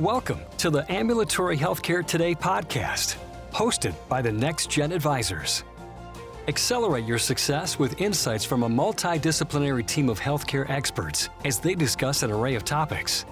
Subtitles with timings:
[0.00, 3.16] Welcome to the Ambulatory Healthcare Today podcast,
[3.52, 5.62] hosted by the NextGen Advisors.
[6.48, 12.22] Accelerate your success with insights from a multidisciplinary team of healthcare experts as they discuss
[12.22, 13.26] an array of topics.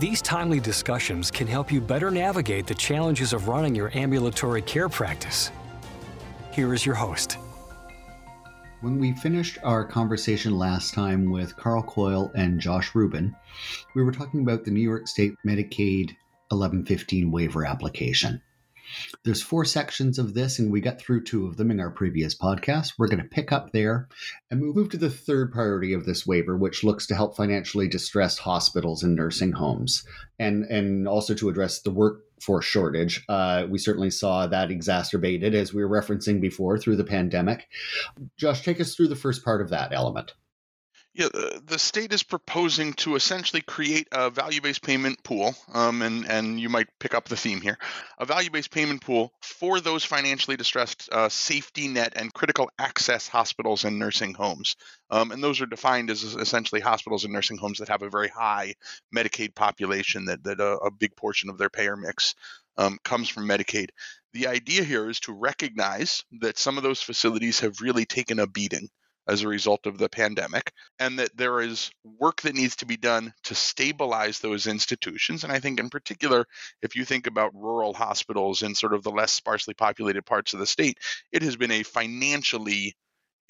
[0.00, 4.88] These timely discussions can help you better navigate the challenges of running your ambulatory care
[4.88, 5.52] practice.
[6.50, 7.38] Here is your host.
[8.80, 13.34] When we finished our conversation last time with Carl Coyle and Josh Rubin,
[13.96, 16.14] we were talking about the New York State Medicaid
[16.50, 18.40] 1115 waiver application.
[19.24, 22.36] There's four sections of this, and we got through two of them in our previous
[22.36, 22.92] podcast.
[22.96, 24.08] We're going to pick up there
[24.48, 28.38] and move to the third priority of this waiver, which looks to help financially distressed
[28.38, 30.06] hospitals and nursing homes,
[30.38, 31.90] and and also to address the
[32.38, 33.24] workforce shortage.
[33.28, 37.68] Uh, we certainly saw that exacerbated, as we were referencing before, through the pandemic.
[38.36, 40.34] Josh, take us through the first part of that element.
[41.18, 41.30] Yeah,
[41.66, 46.68] the, state is proposing to essentially create a value-based payment pool, um, and and you
[46.68, 47.76] might pick up the theme here,
[48.18, 53.82] a value-based payment pool for those financially distressed uh, safety net and critical access hospitals
[53.82, 54.76] and nursing homes,
[55.10, 58.28] um, and those are defined as essentially hospitals and nursing homes that have a very
[58.28, 58.72] high
[59.12, 62.36] Medicaid population, that that a, a big portion of their payer mix
[62.76, 63.88] um, comes from Medicaid.
[64.34, 68.46] The idea here is to recognize that some of those facilities have really taken a
[68.46, 68.88] beating
[69.28, 72.96] as a result of the pandemic, and that there is work that needs to be
[72.96, 75.44] done to stabilize those institutions.
[75.44, 76.46] And I think, in particular,
[76.82, 80.60] if you think about rural hospitals in sort of the less sparsely populated parts of
[80.60, 80.98] the state,
[81.30, 82.96] it has been a financially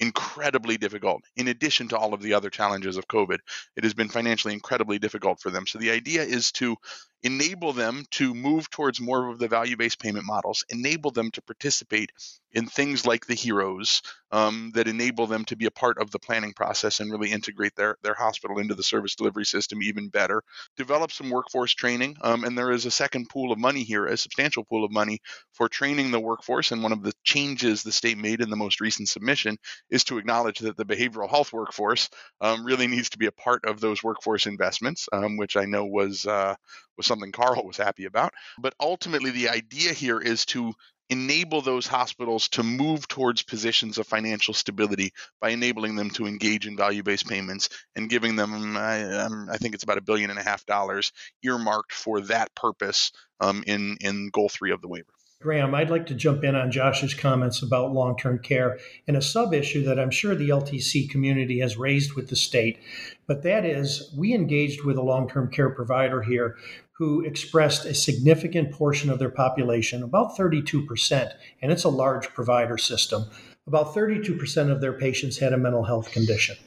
[0.01, 1.21] incredibly difficult.
[1.35, 3.37] In addition to all of the other challenges of COVID,
[3.75, 5.67] it has been financially incredibly difficult for them.
[5.67, 6.77] So the idea is to
[7.23, 11.41] enable them to move towards more of the value based payment models, enable them to
[11.41, 12.11] participate
[12.51, 16.19] in things like the HEROs um, that enable them to be a part of the
[16.19, 20.41] planning process and really integrate their, their hospital into the service delivery system even better.
[20.77, 22.15] Develop some workforce training.
[22.21, 25.19] Um, and there is a second pool of money here, a substantial pool of money
[25.53, 26.71] for training the workforce.
[26.71, 29.57] And one of the changes the state made in the most recent submission
[29.89, 32.09] is to acknowledge that the behavioral health workforce
[32.41, 35.85] um, really needs to be a part of those workforce investments, um, which I know
[35.85, 36.25] was.
[36.25, 36.55] Uh,
[36.99, 38.33] was something Carl was happy about.
[38.57, 40.73] But ultimately, the idea here is to
[41.09, 45.11] enable those hospitals to move towards positions of financial stability
[45.41, 49.73] by enabling them to engage in value-based payments and giving them, I, um, I think
[49.73, 51.11] it's about a billion and a half dollars
[51.43, 55.11] earmarked for that purpose um, in in goal three of the waiver.
[55.41, 58.77] Graham, I'd like to jump in on Josh's comments about long term care
[59.07, 62.77] and a sub issue that I'm sure the LTC community has raised with the state.
[63.25, 66.57] But that is, we engaged with a long term care provider here
[66.91, 72.77] who expressed a significant portion of their population, about 32%, and it's a large provider
[72.77, 73.23] system.
[73.65, 76.57] About 32% of their patients had a mental health condition.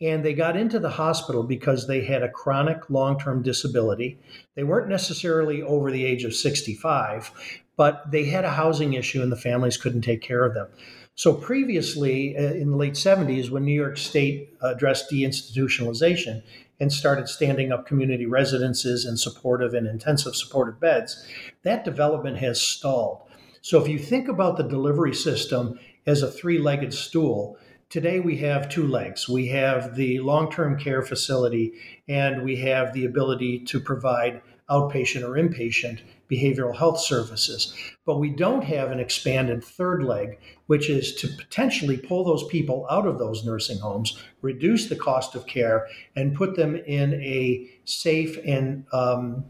[0.00, 4.20] And they got into the hospital because they had a chronic long term disability.
[4.54, 9.32] They weren't necessarily over the age of 65, but they had a housing issue and
[9.32, 10.68] the families couldn't take care of them.
[11.16, 16.42] So previously, uh, in the late 70s, when New York State addressed deinstitutionalization
[16.80, 21.24] and started standing up community residences and supportive and intensive supportive beds,
[21.62, 23.22] that development has stalled.
[23.60, 27.56] So if you think about the delivery system as a three legged stool,
[27.90, 29.28] today we have two legs.
[29.28, 31.74] We have the long term care facility,
[32.08, 37.74] and we have the ability to provide outpatient or inpatient behavioral health services.
[38.06, 42.86] But we don't have an expanded third leg, which is to potentially pull those people
[42.90, 45.86] out of those nursing homes, reduce the cost of care,
[46.16, 49.44] and put them in a safe and um,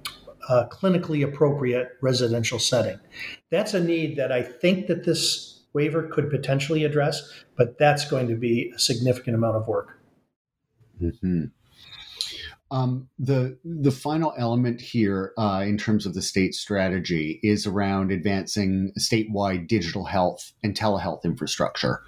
[0.49, 2.99] clinically appropriate residential setting.
[3.51, 8.29] That's a need that I think that this waiver could potentially address, but that's going
[8.29, 10.01] to be a significant amount of work.
[11.03, 11.45] Mm-hmm.
[12.71, 18.11] Um, the the final element here, uh, in terms of the state strategy, is around
[18.11, 22.03] advancing statewide digital health and telehealth infrastructure.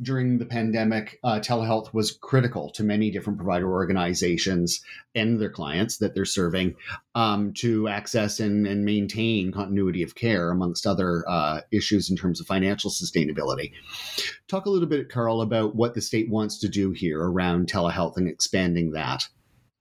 [0.00, 4.82] During the pandemic, uh, telehealth was critical to many different provider organizations
[5.14, 6.74] and their clients that they're serving
[7.14, 12.40] um, to access and, and, maintain continuity of care, amongst other uh, issues in terms
[12.40, 13.70] of financial sustainability.
[14.48, 18.16] Talk a little bit, Carl, about what the state wants to do here around telehealth
[18.16, 19.28] and expanding that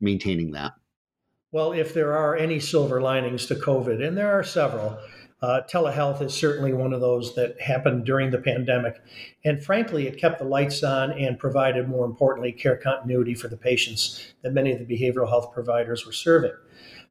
[0.02, 0.74] maintaining that?
[1.52, 4.98] Well, if there are any silver linings to COVID, and there are several,
[5.42, 9.02] uh, telehealth is certainly one of those that happened during the pandemic.
[9.44, 13.58] And frankly, it kept the lights on and provided, more importantly, care continuity for the
[13.58, 16.54] patients that many of the behavioral health providers were serving.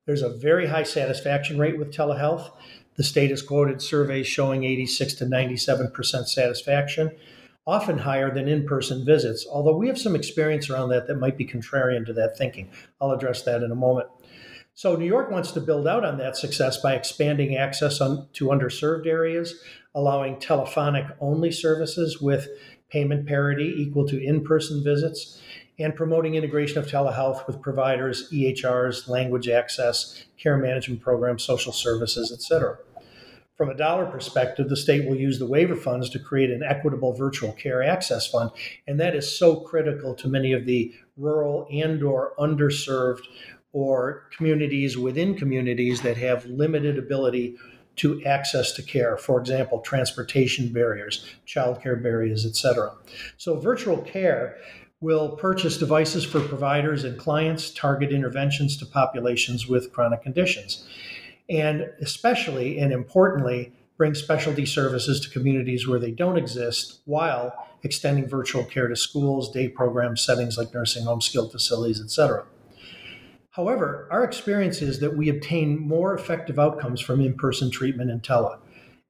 [0.06, 2.52] There's a very high satisfaction rate with telehealth.
[2.96, 7.10] The state has quoted surveys showing 86 to 97% satisfaction
[7.66, 11.36] often higher than in person visits, although we have some experience around that that might
[11.36, 12.70] be contrarian to that thinking.
[13.00, 14.08] I'll address that in a moment.
[14.74, 18.46] So, New York wants to build out on that success by expanding access on, to
[18.46, 19.60] underserved areas,
[19.94, 22.48] allowing telephonic only services with
[22.88, 25.40] payment parity equal to in person visits,
[25.78, 32.32] and promoting integration of telehealth with providers, EHRs, language access, care management programs, social services,
[32.32, 32.78] etc.
[33.60, 37.12] From a dollar perspective, the state will use the waiver funds to create an equitable
[37.12, 38.50] virtual care access fund,
[38.86, 43.20] and that is so critical to many of the rural and or underserved
[43.74, 47.58] or communities within communities that have limited ability
[47.96, 49.18] to access to care.
[49.18, 52.94] For example, transportation barriers, childcare barriers, etc.
[53.36, 54.56] So virtual care
[55.02, 60.86] will purchase devices for providers and clients, target interventions to populations with chronic conditions,
[61.50, 67.52] and especially and importantly, bring specialty services to communities where they don't exist while
[67.82, 72.44] extending virtual care to schools, day programs, settings like nursing homes, skilled facilities, etc.
[73.50, 78.20] However, our experience is that we obtain more effective outcomes from in person treatment in
[78.20, 78.58] tele.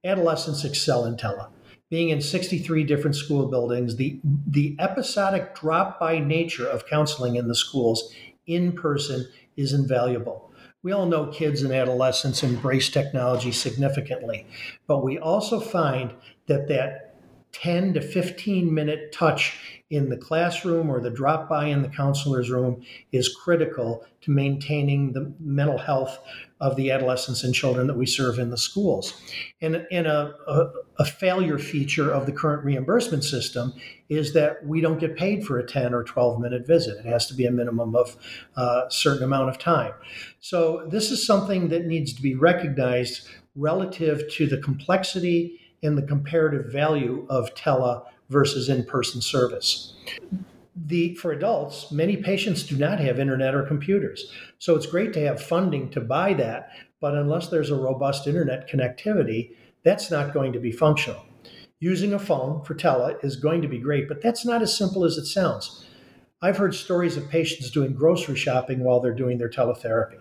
[0.03, 1.49] Adolescents excel in tele.
[1.91, 7.49] Being in 63 different school buildings, the, the episodic drop by nature of counseling in
[7.49, 8.13] the schools
[8.47, 10.51] in person is invaluable.
[10.83, 14.47] We all know kids and adolescents embrace technology significantly,
[14.87, 16.15] but we also find
[16.47, 17.10] that that
[17.53, 22.49] 10 to 15 minute touch in the classroom or the drop by in the counselor's
[22.49, 22.81] room
[23.11, 26.21] is critical to maintaining the mental health
[26.61, 29.21] of the adolescents and children that we serve in the schools.
[29.61, 30.71] And, and a, a,
[31.01, 33.73] a, failure feature of the current reimbursement system
[34.09, 37.05] is that we don't get paid for a 10 or 12 minute visit.
[37.05, 38.17] It has to be a minimum of
[38.57, 39.95] a uh, certain amount of time.
[40.39, 43.27] So, this is something that needs to be recognized
[43.57, 49.95] relative to the complexity and the comparative value of tele versus in-person service.
[50.77, 54.33] The, for adults, many patients do not have internet or computers.
[54.59, 58.69] So it's great to have funding to buy that, but unless there's a robust internet
[58.71, 61.25] connectivity, that's not going to be functional.
[61.81, 65.05] Using a phone for tele is going to be great, but that's not as simple
[65.05, 65.87] as it sounds.
[66.43, 70.19] I've heard stories of patients doing grocery shopping while they're doing their teletherapy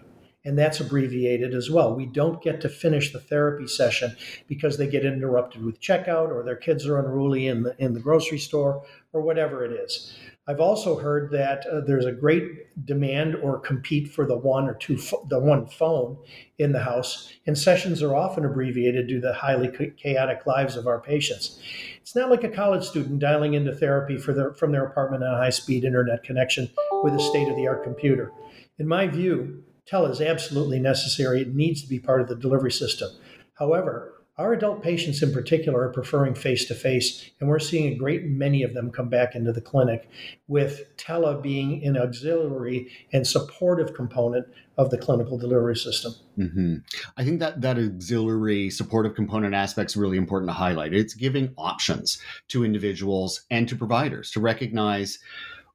[0.49, 1.93] and that's abbreviated as well.
[1.93, 4.17] We don't get to finish the therapy session
[4.47, 7.99] because they get interrupted with checkout or their kids are unruly in the in the
[7.99, 10.17] grocery store or whatever it is.
[10.47, 14.73] I've also heard that uh, there's a great demand or compete for the one or
[14.73, 16.17] two fo- the one phone
[16.57, 20.87] in the house, and sessions are often abbreviated due to the highly chaotic lives of
[20.87, 21.61] our patients.
[22.01, 25.37] It's not like a college student dialing into therapy their, from their apartment on a
[25.37, 26.71] high-speed internet connection
[27.03, 28.31] with a state-of-the-art computer.
[28.79, 31.41] In my view, Tele is absolutely necessary.
[31.41, 33.09] It needs to be part of the delivery system.
[33.55, 37.95] However, our adult patients in particular are preferring face to face, and we're seeing a
[37.95, 40.07] great many of them come back into the clinic
[40.47, 44.45] with tele being an auxiliary and supportive component
[44.77, 46.13] of the clinical delivery system.
[46.37, 46.75] Mm-hmm.
[47.17, 50.93] I think that that auxiliary supportive component aspect is really important to highlight.
[50.93, 55.19] It's giving options to individuals and to providers to recognize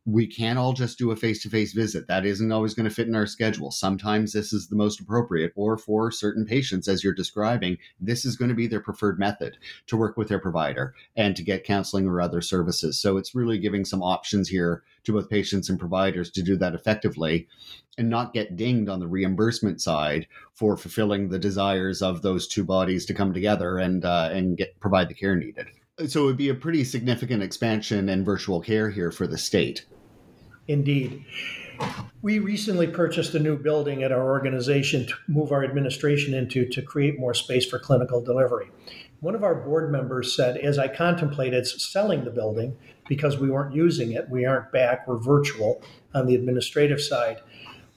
[0.07, 2.07] we can't all just do a face to face visit.
[2.09, 3.71] That isn't always going to fit in our schedule.
[3.71, 8.37] Sometimes this is the most appropriate, or for certain patients, as you're describing, this is
[8.37, 9.57] going to be their preferred method
[9.87, 13.01] to work with their provider and to get counseling or other services.
[13.01, 16.75] So it's really giving some options here to both patients and providers to do that
[16.75, 17.49] effectively
[17.97, 22.65] and not get dinged on the reimbursement side for fulfilling the desires of those two
[22.65, 25.69] bodies to come together and uh, and get provide the care needed.
[25.99, 29.87] So it would be a pretty significant expansion in virtual care here for the state.
[30.67, 31.25] Indeed.
[32.21, 36.83] We recently purchased a new building at our organization to move our administration into to
[36.83, 38.71] create more space for clinical delivery.
[39.21, 42.77] One of our board members said, as I contemplated selling the building
[43.09, 45.81] because we weren't using it, we aren't back, we're virtual
[46.13, 47.41] on the administrative side.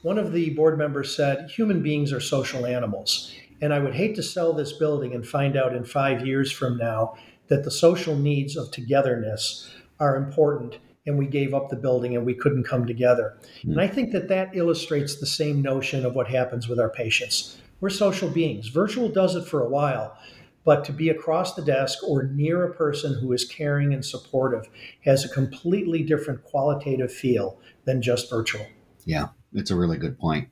[0.03, 3.33] One of the board members said, Human beings are social animals.
[3.59, 6.77] And I would hate to sell this building and find out in five years from
[6.77, 7.15] now
[7.47, 12.25] that the social needs of togetherness are important and we gave up the building and
[12.25, 13.37] we couldn't come together.
[13.63, 13.71] Mm.
[13.71, 17.57] And I think that that illustrates the same notion of what happens with our patients.
[17.79, 18.67] We're social beings.
[18.67, 20.17] Virtual does it for a while,
[20.65, 24.67] but to be across the desk or near a person who is caring and supportive
[25.05, 28.65] has a completely different qualitative feel than just virtual.
[29.05, 30.49] Yeah, it's a really good point.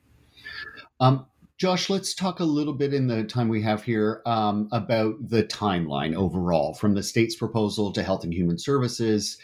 [1.00, 1.26] Um,
[1.58, 5.42] Josh, let's talk a little bit in the time we have here um, about the
[5.44, 9.38] timeline overall, from the state's proposal to Health and Human Services,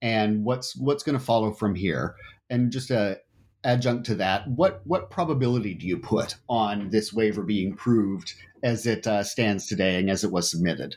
[0.00, 2.14] and what's what's going to follow from here.
[2.48, 3.20] And just a
[3.64, 8.32] adjunct to that, what what probability do you put on this waiver being approved
[8.62, 10.96] as it uh, stands today and as it was submitted?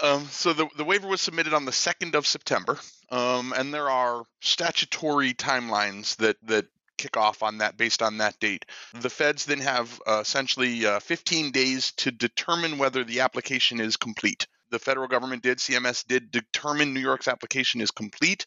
[0.00, 2.78] Um, so the, the waiver was submitted on the 2nd of September,
[3.10, 6.66] um, and there are statutory timelines that, that
[6.98, 8.64] kick off on that based on that date.
[8.92, 13.96] The feds then have uh, essentially uh, 15 days to determine whether the application is
[13.96, 14.46] complete.
[14.70, 18.46] The federal government did, CMS did determine New York's application is complete.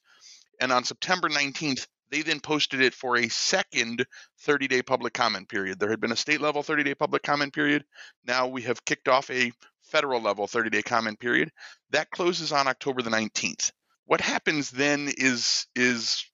[0.60, 4.06] And on September 19th, they then posted it for a second
[4.42, 5.80] 30 day public comment period.
[5.80, 7.84] There had been a state level 30 day public comment period.
[8.26, 9.52] Now we have kicked off a
[9.84, 11.52] federal level 30 day comment period.
[11.92, 13.72] That closes on October the 19th.
[14.06, 16.26] What happens then is is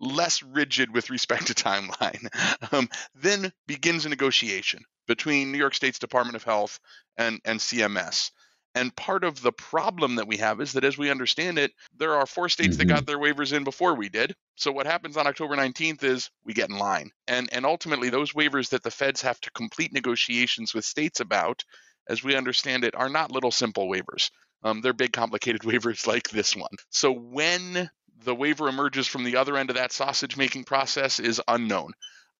[0.00, 2.28] less rigid with respect to timeline.
[2.72, 6.80] Um, then begins a negotiation between New York State's Department of Health
[7.16, 8.30] and, and CMS.
[8.76, 12.14] And part of the problem that we have is that, as we understand it, there
[12.14, 12.88] are four states mm-hmm.
[12.88, 14.34] that got their waivers in before we did.
[14.56, 18.34] So what happens on October 19th is we get in line, and and ultimately those
[18.34, 21.64] waivers that the feds have to complete negotiations with states about,
[22.06, 24.30] as we understand it, are not little simple waivers.
[24.62, 26.76] Um, they're big, complicated waivers like this one.
[26.90, 27.90] So when
[28.24, 31.92] the waiver emerges from the other end of that sausage making process is unknown.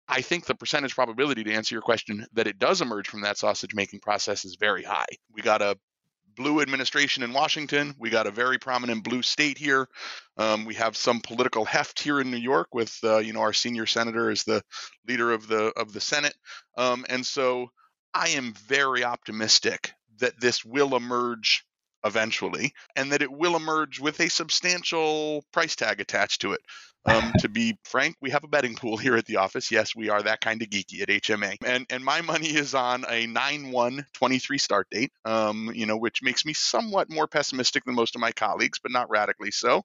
[0.08, 3.38] I think the percentage probability to answer your question that it does emerge from that
[3.38, 5.06] sausage making process is very high.
[5.32, 5.76] We got a
[6.36, 7.94] blue administration in Washington.
[7.98, 9.88] We got a very prominent blue state here.
[10.36, 13.52] Um, we have some political heft here in New York with uh, you know our
[13.52, 14.62] senior senator as the
[15.08, 16.36] leader of the of the Senate,
[16.76, 17.70] um, and so
[18.14, 21.64] I am very optimistic that this will emerge
[22.06, 26.60] eventually, and that it will emerge with a substantial price tag attached to it.
[27.04, 29.70] Um, to be frank, we have a betting pool here at the office.
[29.70, 31.56] Yes, we are that kind of geeky at HMA.
[31.64, 36.44] And and my money is on a 9-1-23 start date, um, you know, which makes
[36.44, 39.82] me somewhat more pessimistic than most of my colleagues, but not radically so.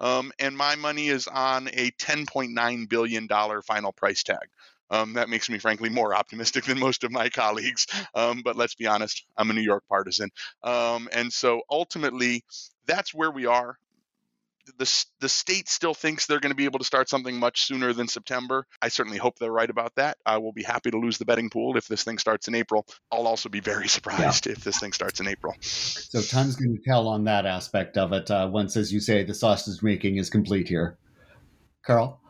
[0.00, 3.28] Um, and my money is on a $10.9 billion
[3.62, 4.48] final price tag.
[4.90, 7.86] Um, that makes me, frankly, more optimistic than most of my colleagues.
[8.14, 10.30] Um, but let's be honest, I'm a New York partisan.
[10.62, 12.44] Um, and so ultimately,
[12.86, 13.76] that's where we are.
[14.76, 17.94] The, the state still thinks they're going to be able to start something much sooner
[17.94, 18.66] than September.
[18.82, 20.18] I certainly hope they're right about that.
[20.26, 22.86] I will be happy to lose the betting pool if this thing starts in April.
[23.10, 24.52] I'll also be very surprised yeah.
[24.52, 25.54] if this thing starts in April.
[25.62, 29.24] So, time's going to tell on that aspect of it uh, once, as you say,
[29.24, 30.98] the sausage making is complete here.
[31.82, 32.20] Carl?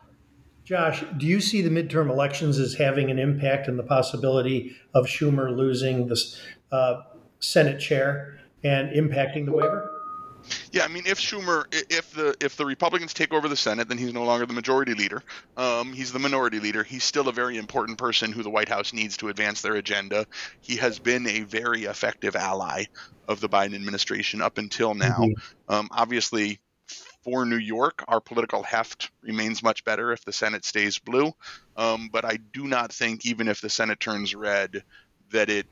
[0.69, 5.07] Josh, do you see the midterm elections as having an impact on the possibility of
[5.07, 6.23] Schumer losing the
[6.71, 7.01] uh,
[7.39, 9.89] Senate chair and impacting the waiver?
[10.71, 13.97] Yeah, I mean, if Schumer, if the if the Republicans take over the Senate, then
[13.97, 15.23] he's no longer the majority leader.
[15.57, 16.83] Um, he's the minority leader.
[16.83, 20.27] He's still a very important person who the White House needs to advance their agenda.
[20.61, 22.83] He has been a very effective ally
[23.27, 25.17] of the Biden administration up until now.
[25.17, 25.73] Mm-hmm.
[25.73, 26.59] Um, obviously,
[27.23, 31.31] for New York, our political heft remains much better if the Senate stays blue.
[31.75, 34.83] Um, but I do not think, even if the Senate turns red,
[35.31, 35.67] that it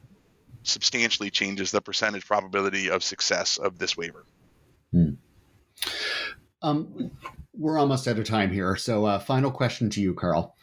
[0.63, 4.25] substantially changes the percentage probability of success of this waiver.
[4.92, 5.12] Hmm.
[6.62, 7.12] Um,
[7.58, 8.75] we're almost out of time here.
[8.75, 10.56] So, uh, final question to you, Carl.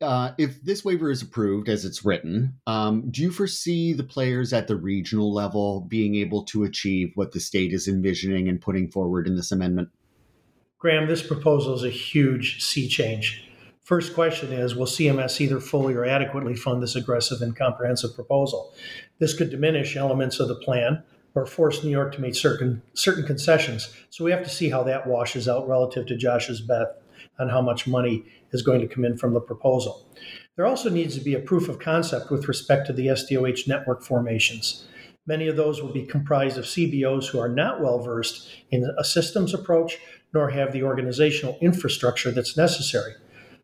[0.00, 4.52] Uh, if this waiver is approved as it's written, um, do you foresee the players
[4.52, 8.90] at the regional level being able to achieve what the state is envisioning and putting
[8.90, 9.90] forward in this amendment?
[10.80, 13.46] Graham, this proposal is a huge sea change.
[13.82, 18.72] First question is Will CMS either fully or adequately fund this aggressive and comprehensive proposal?
[19.18, 21.02] This could diminish elements of the plan
[21.34, 23.94] or force New York to make certain, certain concessions.
[24.08, 27.02] So we have to see how that washes out relative to Josh's bet
[27.38, 30.08] on how much money is going to come in from the proposal.
[30.56, 34.02] There also needs to be a proof of concept with respect to the SDOH network
[34.02, 34.86] formations.
[35.26, 39.04] Many of those will be comprised of CBOs who are not well versed in a
[39.04, 39.98] systems approach
[40.32, 43.14] nor have the organizational infrastructure that's necessary.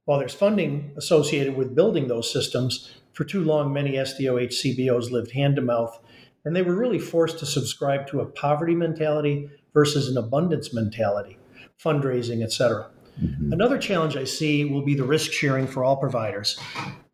[0.04, 5.32] While there's funding associated with building those systems, for too long many SDOH CBOs lived
[5.32, 5.98] hand to mouth,
[6.44, 11.38] and they were really forced to subscribe to a poverty mentality versus an abundance mentality,
[11.82, 12.90] fundraising, etc.
[13.20, 13.52] Mm-hmm.
[13.52, 16.58] Another challenge I see will be the risk sharing for all providers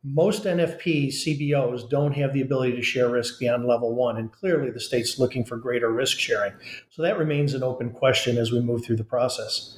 [0.05, 4.71] most NFP CBOs don't have the ability to share risk beyond level one, and clearly
[4.71, 6.53] the state's looking for greater risk sharing.
[6.91, 9.77] So that remains an open question as we move through the process.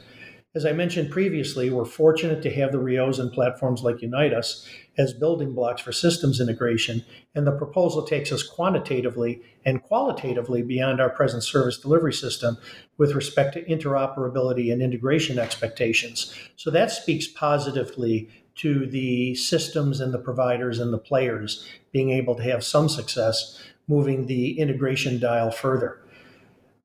[0.56, 4.64] As I mentioned previously, we're fortunate to have the RHIOs and platforms like Unite Us
[4.96, 11.00] as building blocks for systems integration, and the proposal takes us quantitatively and qualitatively beyond
[11.00, 12.56] our present service delivery system
[12.98, 16.32] with respect to interoperability and integration expectations.
[16.54, 22.36] So that speaks positively to the systems and the providers and the players being able
[22.36, 26.03] to have some success moving the integration dial further.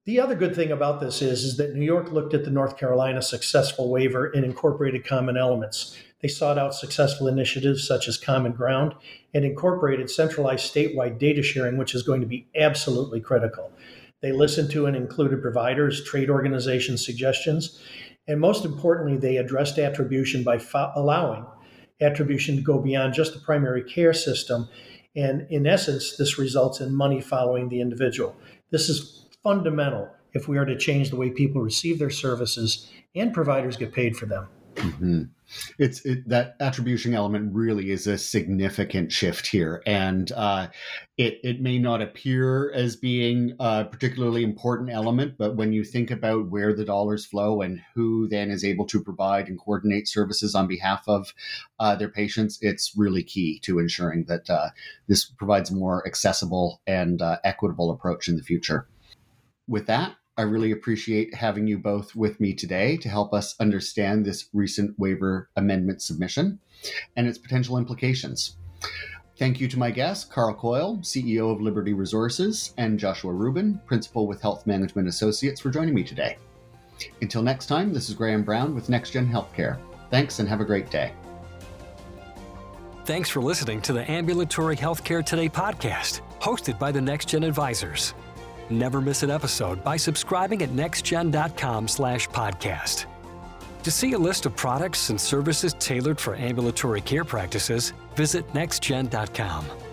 [0.09, 2.77] The other good thing about this is, is that New York looked at the North
[2.77, 5.95] Carolina successful waiver and incorporated common elements.
[6.23, 8.95] They sought out successful initiatives such as Common Ground
[9.35, 13.71] and incorporated centralized statewide data sharing, which is going to be absolutely critical.
[14.23, 17.79] They listened to and included providers, trade organizations' suggestions,
[18.27, 21.45] and most importantly, they addressed attribution by fo- allowing
[22.01, 24.69] attribution to go beyond just the primary care system.
[25.15, 28.35] And in essence, this results in money following the individual.
[28.71, 33.33] This is fundamental if we are to change the way people receive their services and
[33.33, 34.47] providers get paid for them.
[34.75, 35.23] Mm-hmm.
[35.79, 40.67] It's it, that attribution element really is a significant shift here, and uh,
[41.17, 46.11] it it may not appear as being a particularly important element, but when you think
[46.11, 50.53] about where the dollars flow and who then is able to provide and coordinate services
[50.53, 51.33] on behalf of
[51.79, 54.69] uh, their patients, it's really key to ensuring that uh,
[55.07, 58.87] this provides a more accessible and uh, equitable approach in the future.
[59.69, 64.25] With that, I really appreciate having you both with me today to help us understand
[64.25, 66.59] this recent waiver amendment submission
[67.15, 68.57] and its potential implications.
[69.37, 74.25] Thank you to my guests, Carl Coyle, CEO of Liberty Resources, and Joshua Rubin, Principal
[74.25, 76.39] with Health Management Associates, for joining me today.
[77.21, 79.79] Until next time, this is Graham Brown with NextGen Healthcare.
[80.09, 81.13] Thanks and have a great day.
[83.05, 88.15] Thanks for listening to the Ambulatory Healthcare Today podcast, hosted by the NextGen Advisors.
[88.69, 93.05] Never miss an episode by subscribing at nextgen.com slash podcast.
[93.83, 99.88] To see a list of products and services tailored for ambulatory care practices, visit nextgen.com.